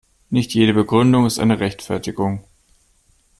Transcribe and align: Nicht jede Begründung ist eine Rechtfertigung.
Nicht 0.31 0.55
jede 0.55 0.73
Begründung 0.73 1.27
ist 1.27 1.37
eine 1.37 1.59
Rechtfertigung. 1.59 2.43